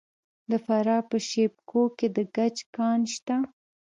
[0.49, 3.35] د فراه په شیب کوه کې د ګچ کان شته.